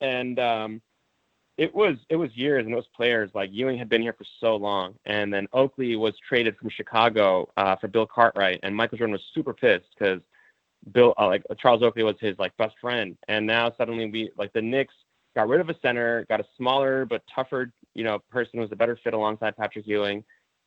[0.01, 0.83] And um,
[1.59, 4.27] it was it was years and it was players like Ewing had been here for
[4.41, 8.99] so long, and then Oakley was traded from Chicago uh, for Bill Cartwright, and Michael
[8.99, 10.21] Jordan was super pissed because
[10.93, 14.53] Bill uh, like Charles Oakley was his like best friend, and now suddenly we like
[14.53, 14.95] the Knicks
[15.35, 18.73] got rid of a center, got a smaller but tougher, you know, person who was
[18.73, 20.25] a better fit alongside Patrick Ewing.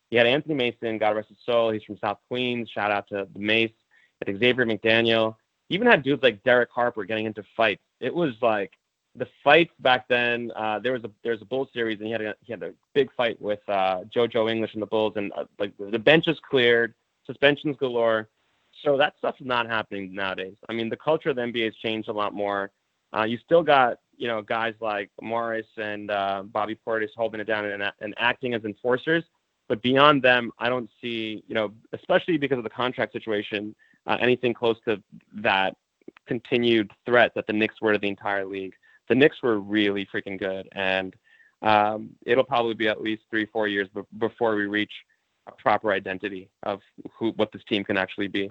[0.10, 1.72] He had Anthony Mason, God rest his soul.
[1.72, 2.70] He's from South Queens.
[2.70, 3.72] Shout out to the Mace.
[4.26, 5.36] Had Xavier McDaniel.
[5.70, 7.84] He even had dudes like Derek Harper getting into fights.
[8.00, 8.74] It was like
[9.16, 10.52] the fights back then.
[10.56, 12.64] Uh, there was a there was a Bulls series, and he had a he had
[12.64, 16.28] a big fight with uh, JoJo English and the Bulls, and uh, like the bench
[16.28, 16.94] is cleared,
[17.26, 18.30] suspensions galore.
[18.84, 20.56] So that stuff's not happening nowadays.
[20.70, 22.72] I mean, the culture of the NBA has changed a lot more.
[23.16, 27.46] Uh, you still got you know guys like Morris and uh, Bobby Portis holding it
[27.46, 29.24] down and, and acting as enforcers,
[29.68, 33.76] but beyond them, I don't see you know especially because of the contract situation
[34.08, 35.02] uh, anything close to
[35.36, 35.76] that
[36.26, 38.74] continued threat that the Knicks were to the entire league.
[39.10, 41.16] The Knicks were really freaking good, and
[41.62, 44.94] um, it'll probably be at least three four years be- before we reach
[45.48, 46.80] a proper identity of
[47.18, 48.50] who what this team can actually be.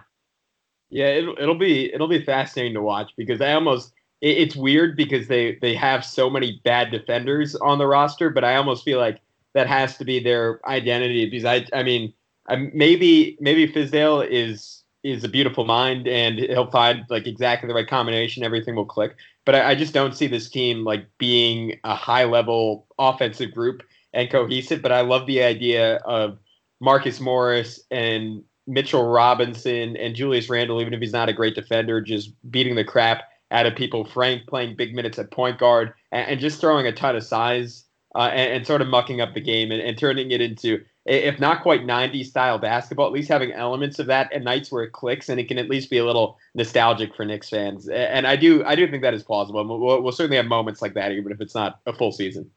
[0.90, 4.96] Yeah, it'll it'll be it'll be fascinating to watch because I almost it, it's weird
[4.96, 8.98] because they they have so many bad defenders on the roster, but I almost feel
[8.98, 9.20] like
[9.54, 12.12] that has to be their identity because I I mean
[12.48, 17.74] I, maybe maybe Fizdale is is a beautiful mind and he'll find like exactly the
[17.74, 19.16] right combination, everything will click.
[19.44, 23.82] But I, I just don't see this team like being a high level offensive group
[24.12, 24.82] and cohesive.
[24.82, 26.38] But I love the idea of
[26.80, 32.00] Marcus Morris and Mitchell Robinson and Julius randle even if he's not a great defender,
[32.00, 34.04] just beating the crap out of people.
[34.04, 37.84] Frank playing big minutes at point guard and, and just throwing a ton of size
[38.14, 41.40] uh, and, and, sort of mucking up the game and, and, turning it into, if
[41.40, 44.92] not quite 90s style basketball, at least having elements of that at nights where it
[44.92, 47.88] clicks and it can at least be a little nostalgic for Knicks fans.
[47.88, 49.64] And I do, I do think that is plausible.
[49.66, 52.50] We'll, we'll certainly have moments like that, even if it's not a full season.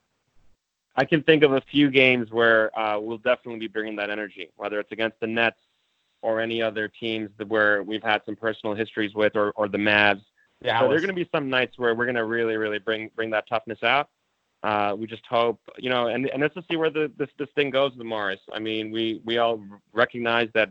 [0.98, 4.52] I can think of a few games where uh, we'll definitely be bringing that energy,
[4.58, 5.62] whether it's against the Nets
[6.22, 9.78] or any other teams that where we've had some personal histories with, or, or the
[9.78, 10.24] Mavs.
[10.62, 12.78] Yeah, so there are going to be some nights where we're going to really, really
[12.78, 14.10] bring bring that toughness out.
[14.64, 17.50] Uh, we just hope, you know, and, and let's just see where the, this this
[17.56, 18.40] thing goes with Morris.
[18.54, 20.70] I mean, we we all recognize that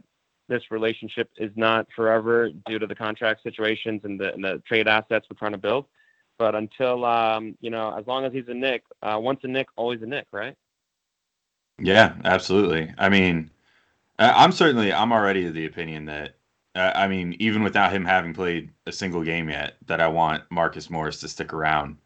[0.48, 4.88] this relationship is not forever due to the contract situations and the, and the trade
[4.88, 5.87] assets we're trying to build.
[6.38, 9.68] But until, um, you know, as long as he's a Nick, uh, once a Nick,
[9.76, 10.57] always a Nick, right?
[11.79, 12.92] Yeah, absolutely.
[12.98, 13.50] I mean,
[14.18, 16.37] I'm certainly I'm already of the opinion that
[16.74, 20.44] uh, I mean, even without him having played a single game yet, that I want
[20.50, 21.96] Marcus Morris to stick around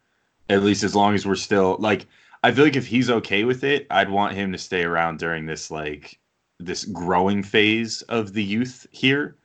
[0.49, 2.05] at least as long as we're still like.
[2.43, 5.45] I feel like if he's okay with it, I'd want him to stay around during
[5.45, 6.19] this like
[6.59, 9.35] this growing phase of the youth here,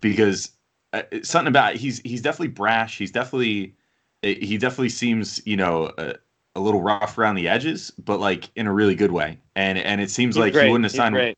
[0.00, 0.50] because
[0.92, 2.98] uh, something about he's he's definitely brash.
[2.98, 3.74] He's definitely
[4.22, 5.86] he definitely seems you know.
[5.86, 6.14] Uh,
[6.56, 9.38] a little rough around the edges, but like in a really good way.
[9.54, 10.66] And and it seems He's like great.
[10.66, 11.14] he wouldn't have signed.
[11.14, 11.36] With,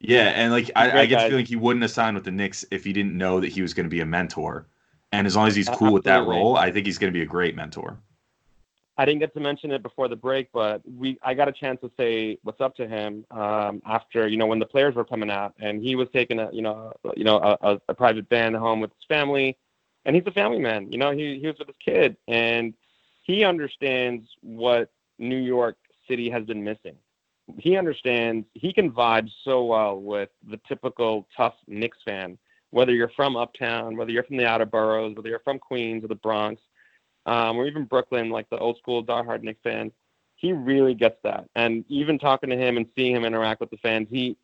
[0.00, 2.64] yeah, and like I, I get the feeling he wouldn't have signed with the Knicks
[2.70, 4.68] if he didn't know that he was going to be a mentor.
[5.12, 7.22] And as long as he's cool with that role, I think he's going to be
[7.22, 7.98] a great mentor.
[8.96, 11.80] I didn't get to mention it before the break, but we I got a chance
[11.80, 15.30] to say what's up to him um, after you know when the players were coming
[15.30, 18.80] out, and he was taking a you know you know a, a, private band home
[18.80, 19.56] with his family,
[20.04, 20.92] and he's a family man.
[20.92, 22.72] You know he he was with his kid, and
[23.22, 25.76] he understands what New York
[26.08, 26.96] City has been missing.
[27.58, 32.38] He understands he can vibe so well with the typical tough Knicks fan,
[32.70, 36.08] whether you're from Uptown, whether you're from the outer boroughs, whether you're from Queens or
[36.08, 36.62] the Bronx
[37.26, 39.92] um, or even Brooklyn, like the old school diehard Knicks fans,
[40.36, 41.48] he really gets that.
[41.54, 44.36] And even talking to him and seeing him interact with the fans, he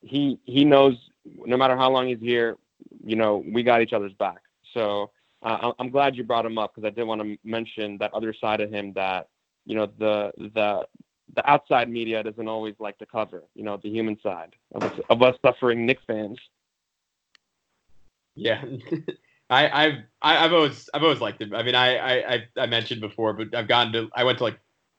[0.00, 2.56] he he knows no matter how long he's here,
[3.04, 4.38] you know, we got each other's back.
[4.74, 5.10] So
[5.42, 8.34] uh, I'm- glad you brought him up because I did want to mention that other
[8.34, 9.28] side of him that
[9.66, 10.86] you know the the
[11.34, 13.44] the outside media doesn't always like to cover.
[13.54, 16.38] You know, the human side of us, of us suffering Knicks fans.
[18.34, 18.64] Yeah.
[19.50, 21.54] I, I've I've always I've always liked him.
[21.54, 24.58] I mean, I, I I mentioned before, but I've gone to I went to like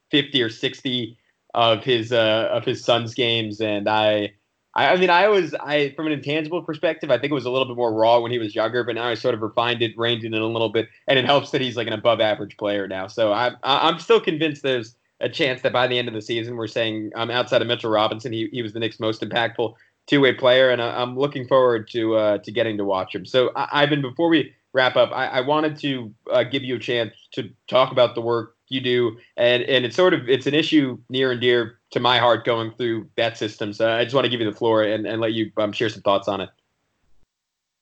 [0.10, 1.18] fifty or sixty
[1.54, 4.34] of his uh, of his son's games, and I.
[4.76, 7.50] I, I mean, I was I from an intangible perspective, I think it was a
[7.50, 9.98] little bit more raw when he was younger, but now I sort of refined it,
[9.98, 12.56] reined it in a little bit, and it helps that he's like an above average
[12.56, 13.08] player now.
[13.08, 16.22] So I, I I'm still convinced there's a chance that by the end of the
[16.22, 19.74] season, we're saying um, outside of Mitchell Robinson, he, he was the Knicks' most impactful
[20.10, 23.26] two way player, and I, am looking forward to uh, to getting to watch him.
[23.26, 26.80] So I, Ivan, before we wrap up, I, I wanted to uh, give you a
[26.80, 30.56] chance to talk about the work you do, and and it's sort of it's an
[30.56, 33.72] issue near and dear to my heart going through that system.
[33.72, 35.90] So I just want to give you the floor and, and let you um, share
[35.90, 36.50] some thoughts on it.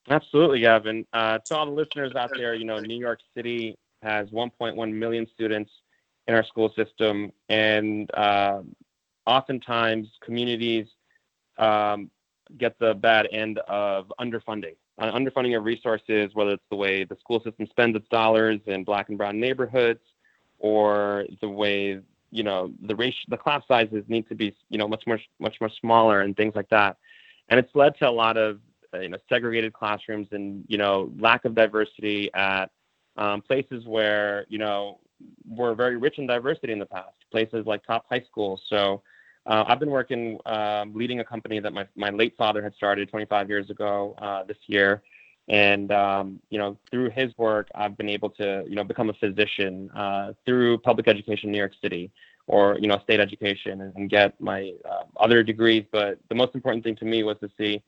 [0.09, 1.05] Absolutely, Gavin.
[1.11, 5.27] Uh, to all the listeners out there, you know, New York City has 1.1 million
[5.33, 5.69] students
[6.27, 8.61] in our school system, and uh,
[9.25, 10.87] oftentimes communities
[11.57, 12.09] um,
[12.57, 14.75] get the bad end of underfunding.
[14.99, 18.83] Uh, underfunding of resources, whether it's the way the school system spends its dollars in
[18.83, 19.99] black and brown neighborhoods,
[20.59, 21.99] or the way
[22.31, 25.55] you know the ratio, the class sizes need to be you know much more much
[25.61, 26.97] more smaller and things like that,
[27.49, 28.59] and it's led to a lot of
[28.93, 32.71] uh, you know segregated classrooms and you know lack of diversity at
[33.17, 34.99] um, places where you know
[35.47, 38.61] were very rich in diversity in the past, places like top high schools.
[38.67, 39.01] So
[39.47, 43.09] uh, I've been working, um, leading a company that my, my late father had started
[43.09, 45.01] 25 years ago uh, this year.
[45.47, 49.13] And, um, you know, through his work, I've been able to, you know, become a
[49.13, 52.11] physician uh, through public education in New York City
[52.47, 55.85] or, you know, state education and, and get my uh, other degrees.
[55.91, 57.81] But the most important thing to me was to see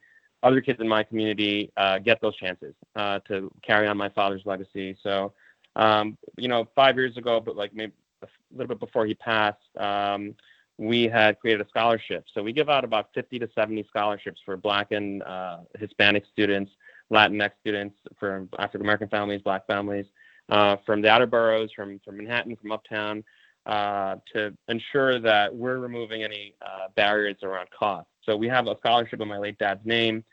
[0.43, 4.45] other kids in my community uh, get those chances uh, to carry on my father's
[4.45, 4.97] legacy.
[5.03, 5.33] So,
[5.75, 7.91] um, you know, five years ago, but like maybe
[8.23, 10.33] a little bit before he passed, um,
[10.79, 12.23] we had created a scholarship.
[12.33, 16.71] So we give out about 50 to 70 scholarships for Black and uh, Hispanic students,
[17.11, 20.05] Latinx students, for African American families, Black families,
[20.47, 23.25] uh, from the outer boroughs, from from Manhattan, from Uptown,
[23.65, 28.07] uh, to ensure that we're removing any uh, barriers around cost.
[28.23, 30.23] So we have a scholarship in my late dad's name.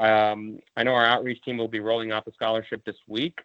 [0.00, 3.38] Um, I know our outreach team will be rolling out the scholarship this week.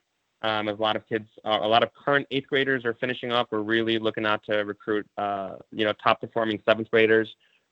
[0.44, 3.48] Um, a lot of kids, uh, a lot of current eighth graders are finishing up.
[3.52, 7.28] We're really looking out to recruit, uh, you know, top performing seventh graders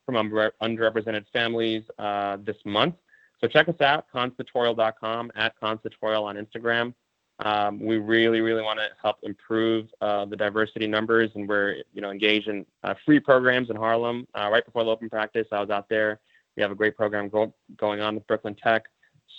[0.06, 2.96] from under- underrepresented families uh, this month.
[3.42, 6.94] So check us out, constatorial.com, at constatorial on Instagram.
[7.40, 12.02] Um, we really, really want to help improve uh, the diversity numbers, and we're, you
[12.02, 14.26] know, engaged in uh, free programs in Harlem.
[14.34, 16.20] Uh, right before the open practice, I was out there.
[16.56, 18.86] We have a great program go- going on with Brooklyn Tech.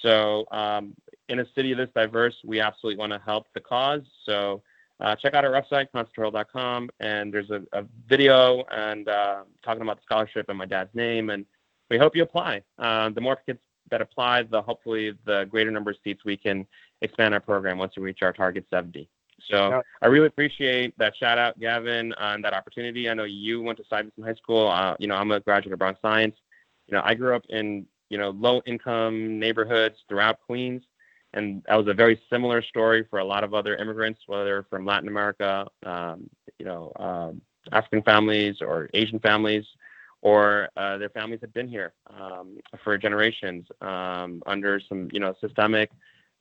[0.02, 0.94] So um,
[1.28, 4.02] in a city this diverse, we absolutely want to help the cause.
[4.24, 4.62] So
[5.00, 9.96] uh, check out our website, constatorial.com, and there's a, a video and uh, talking about
[9.96, 11.44] the scholarship and my dad's name, and
[11.90, 12.62] we hope you apply.
[12.78, 13.60] Uh, the more kids
[13.90, 16.66] that apply, the hopefully the greater number of seats we can
[17.02, 19.08] expand our program once we reach our target 70.
[19.50, 23.08] So I really appreciate that shout out, Gavin, and that opportunity.
[23.08, 24.66] I know you went to Stuyvesant High School.
[24.68, 26.34] Uh, you know, I'm a graduate of Bronx Science.
[26.88, 30.82] You know, I grew up in you know low income neighborhoods throughout Queens.
[31.34, 34.86] And that was a very similar story for a lot of other immigrants, whether from
[34.86, 37.40] Latin America, um, you know, um,
[37.72, 39.64] African families or Asian families,
[40.22, 45.34] or uh, their families had been here um, for generations um, under some, you know,
[45.40, 45.90] systemic,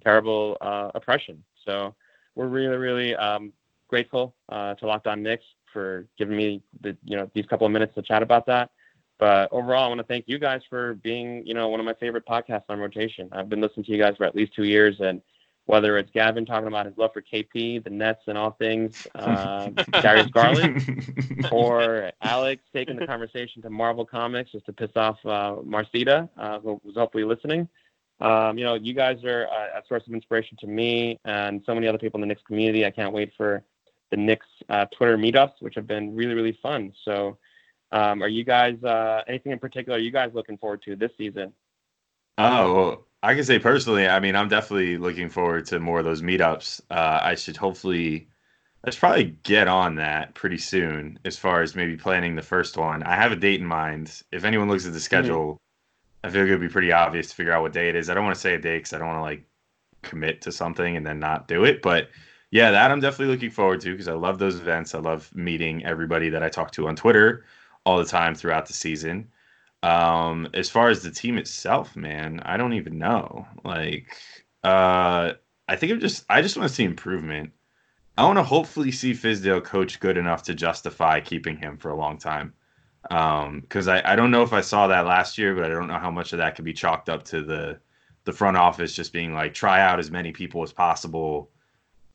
[0.03, 1.43] terrible uh, oppression.
[1.65, 1.93] So
[2.35, 3.51] we're really, really um,
[3.87, 7.73] grateful uh, to Locked On Knicks for giving me the, you know, these couple of
[7.73, 8.69] minutes to chat about that.
[9.17, 11.93] But overall, I want to thank you guys for being, you know, one of my
[11.93, 13.29] favorite podcasts on rotation.
[13.31, 15.21] I've been listening to you guys for at least two years, and
[15.65, 19.67] whether it's Gavin talking about his love for KP, the Nets, and all things, uh,
[20.01, 25.55] Darius Garland, or Alex taking the conversation to Marvel Comics just to piss off uh,
[25.65, 27.67] Marcita, uh, who was hopefully listening.
[28.21, 31.75] Um, you know, you guys are a, a, source of inspiration to me and so
[31.75, 32.85] many other people in the Knicks community.
[32.85, 33.61] I can't wait for
[34.09, 36.93] the Knicks uh, Twitter meetups, which have been really, really fun.
[37.03, 37.37] So
[37.91, 39.97] um, are you guys uh, anything in particular?
[39.97, 41.53] Are you guys looking forward to this season?
[42.37, 44.07] Oh, well, I can say personally.
[44.07, 46.81] I mean, I'm definitely looking forward to more of those meetups.
[46.89, 48.27] Uh, I should hopefully,
[48.83, 51.19] I should probably get on that pretty soon.
[51.25, 54.21] As far as maybe planning the first one, I have a date in mind.
[54.31, 55.03] If anyone looks at the mm-hmm.
[55.03, 56.27] schedule, mm-hmm.
[56.27, 58.09] I feel like it'd be pretty obvious to figure out what day it is.
[58.09, 59.45] I don't want to say a date because I don't want to like
[60.01, 61.81] commit to something and then not do it.
[61.81, 62.09] But
[62.51, 64.93] yeah, that I'm definitely looking forward to because I love those events.
[64.93, 67.45] I love meeting everybody that I talk to on Twitter
[67.85, 69.27] all the time throughout the season.
[69.83, 73.47] Um, as far as the team itself, man, I don't even know.
[73.63, 74.15] Like,
[74.63, 75.33] uh,
[75.67, 77.51] I think I'm just I just want to see improvement.
[78.17, 81.95] I want to hopefully see Fizdale coach good enough to justify keeping him for a
[81.95, 82.53] long time.
[83.03, 85.87] Because um, I, I don't know if I saw that last year, but I don't
[85.87, 87.79] know how much of that could be chalked up to the
[88.23, 91.51] the front office just being like try out as many people as possible,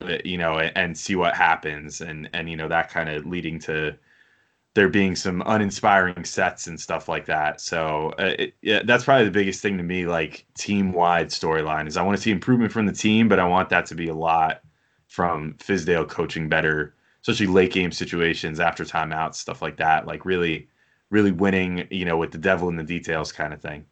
[0.01, 3.25] uh, you know, and, and see what happens, and and you know that kind of
[3.25, 3.95] leading to
[4.73, 7.59] there being some uninspiring sets and stuff like that.
[7.59, 11.87] So uh, it, yeah, that's probably the biggest thing to me, like team wide storyline,
[11.87, 14.07] is I want to see improvement from the team, but I want that to be
[14.07, 14.61] a lot
[15.07, 20.07] from Fizdale coaching better, especially late game situations after timeouts, stuff like that.
[20.07, 20.69] Like really,
[21.09, 23.85] really winning, you know, with the devil in the details kind of thing.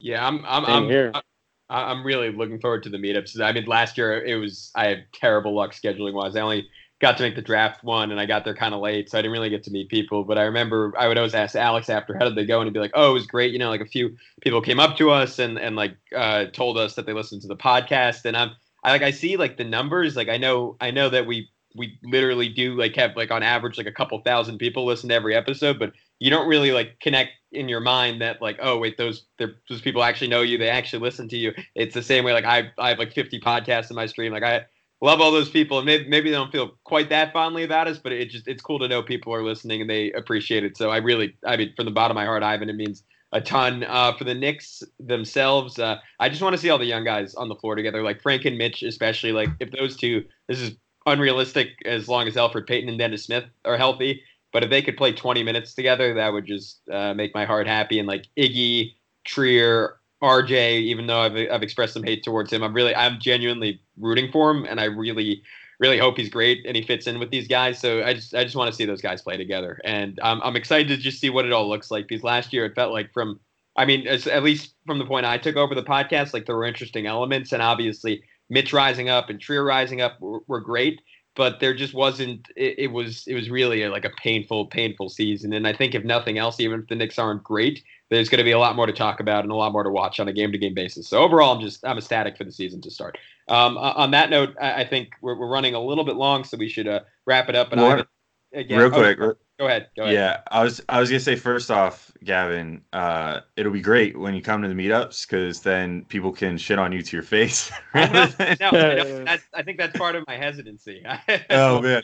[0.00, 1.12] Yeah, I'm I'm Same I'm, here.
[1.14, 1.22] I-
[1.70, 3.40] I'm really looking forward to the meetups.
[3.40, 6.36] I mean, last year it was I had terrible luck scheduling wise.
[6.36, 6.68] I only
[7.04, 9.20] got to make the draft one, and I got there kind of late, so I
[9.20, 10.24] didn't really get to meet people.
[10.24, 12.72] But I remember I would always ask Alex after how did they go, and he'd
[12.72, 15.10] be like, "Oh, it was great." You know, like a few people came up to
[15.10, 18.52] us and and like uh, told us that they listened to the podcast, and I'm
[18.82, 20.16] I like I see like the numbers.
[20.16, 23.76] Like I know I know that we we literally do like have like on average
[23.76, 27.32] like a couple thousand people listen to every episode, but you don't really like connect
[27.52, 30.98] in your mind that like oh wait those those people actually know you they actually
[30.98, 33.96] listen to you it's the same way like i i have like 50 podcasts in
[33.96, 34.64] my stream like i
[35.04, 37.98] love all those people and maybe, maybe they don't feel quite that fondly about us
[37.98, 40.90] but it just it's cool to know people are listening and they appreciate it so
[40.90, 43.82] i really i mean from the bottom of my heart ivan it means a ton
[43.84, 45.80] uh, for the Knicks themselves.
[45.80, 48.22] Uh, I just want to see all the young guys on the floor together, like
[48.22, 49.32] Frank and Mitch, especially.
[49.32, 53.44] Like if those two, this is unrealistic as long as Elfrid Payton and Dennis Smith
[53.64, 54.22] are healthy.
[54.52, 57.66] But if they could play 20 minutes together, that would just uh, make my heart
[57.66, 57.98] happy.
[57.98, 58.94] And like Iggy,
[59.24, 63.80] Trier, RJ, even though I've, I've expressed some hate towards him, I'm really, I'm genuinely
[63.98, 65.42] rooting for him, and I really,
[65.78, 67.78] really hope he's great and he fits in with these guys.
[67.78, 70.56] So I just, I just want to see those guys play together, and I'm, I'm
[70.56, 72.08] excited to just see what it all looks like.
[72.08, 73.38] Because last year it felt like from,
[73.76, 76.64] I mean, at least from the point I took over the podcast, like there were
[76.64, 81.00] interesting elements, and obviously Mitch rising up and Trier rising up were, were great
[81.34, 85.08] but there just wasn't it, it was it was really a, like a painful painful
[85.08, 88.38] season and i think if nothing else even if the Knicks aren't great there's going
[88.38, 90.28] to be a lot more to talk about and a lot more to watch on
[90.28, 91.08] a game to game basis.
[91.08, 93.18] So overall i'm just i'm ecstatic for the season to start.
[93.48, 96.56] Um, on that note i, I think we're, we're running a little bit long so
[96.56, 98.04] we should uh, wrap it up and I,
[98.52, 101.36] again, Real oh, quick, go ahead go ahead Yeah, I was I was gonna say
[101.36, 106.04] first off, Gavin, uh, it'll be great when you come to the meetups because then
[106.06, 107.70] people can shit on you to your face.
[107.94, 111.04] I know, rather than- no, I that's, I think that's part of my hesitancy.
[111.50, 112.02] oh man,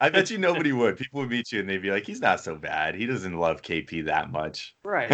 [0.00, 0.96] I bet you nobody would.
[0.96, 2.94] People would meet you and they'd be like, "He's not so bad.
[2.94, 5.10] He doesn't love KP that much." right.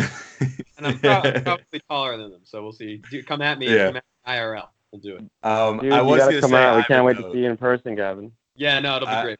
[0.79, 3.03] And I'm prob- probably taller than them, so we'll see.
[3.11, 3.87] Do, come at me, Yeah.
[3.89, 4.69] come at me IRL.
[4.91, 5.25] We'll do it.
[5.47, 6.77] um, Dude, I you gotta come say, out.
[6.77, 8.33] We Ivan, can't wait to see you in person, Gavin.
[8.57, 9.39] Yeah, no, it'll be I- great.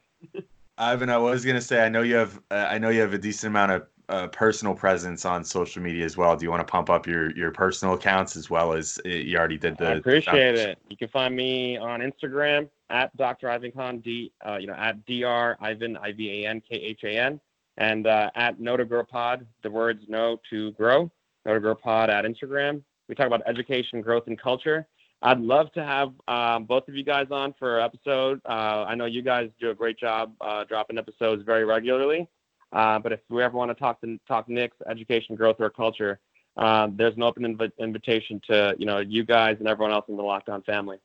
[0.81, 3.17] Ivan, I was gonna say, I know you have, uh, I know you have a
[3.19, 6.35] decent amount of uh, personal presence on social media as well.
[6.35, 9.37] Do you want to pump up your your personal accounts as well as uh, you
[9.37, 9.85] already did the?
[9.85, 10.79] I appreciate it.
[10.89, 13.47] You can find me on Instagram at Dr.
[13.47, 15.55] Ivan Khan, D, uh, you know, at Dr.
[15.61, 17.39] Ivan I V A N K H A N,
[17.77, 19.45] and uh, at Know to Grow Pod.
[19.61, 21.11] The words No to Grow.
[21.45, 22.81] Know to Grow Pod at Instagram.
[23.07, 24.87] We talk about education, growth, and culture.
[25.23, 28.41] I'd love to have um, both of you guys on for an episode.
[28.45, 32.27] Uh, I know you guys do a great job uh, dropping episodes very regularly.
[32.73, 36.19] Uh, but if we ever want to talk to talk Knicks, education, growth, or culture,
[36.57, 40.15] um, there's an open inv- invitation to you know you guys and everyone else in
[40.15, 40.97] the Locked On family.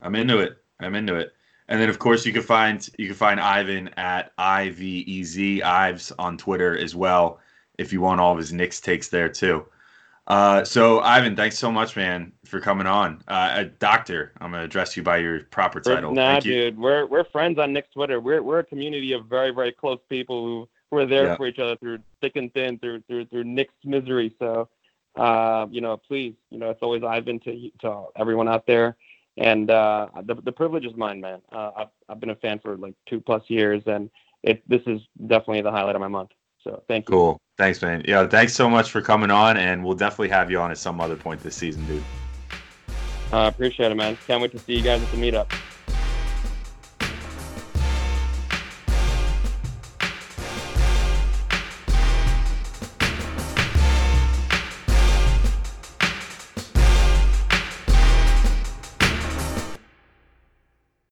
[0.00, 0.56] I'm into it.
[0.80, 1.32] I'm into it.
[1.68, 5.24] And then of course you can find you can find Ivan at I V E
[5.24, 7.40] Z Ives on Twitter as well
[7.76, 9.66] if you want all of his Knicks takes there too.
[10.28, 13.22] Uh, so Ivan, thanks so much, man, for coming on.
[13.28, 16.12] Uh, doctor, I'm gonna address you by your proper title.
[16.12, 16.52] Nah, Thank you.
[16.52, 18.20] dude, we're we're friends on Knicks Twitter.
[18.20, 21.36] We're we're a community of very very close people who who are there Yeah.
[21.36, 24.34] for each other through thick and thin, through through through Knicks misery.
[24.38, 24.68] So,
[25.16, 28.96] uh, you know, please, you know, it's always Ivan to to everyone out there,
[29.38, 31.40] and uh, the the privilege is mine, man.
[31.50, 34.10] Uh, I've I've been a fan for like two plus years, and
[34.42, 36.32] it this is definitely the highlight of my month.
[36.62, 37.14] So thank you.
[37.14, 37.40] Cool.
[37.56, 38.02] Thanks, man.
[38.06, 41.00] Yeah, thanks so much for coming on, and we'll definitely have you on at some
[41.00, 42.02] other point this season, dude.
[43.32, 44.16] Uh, appreciate it, man.
[44.26, 45.52] Can't wait to see you guys at the meetup.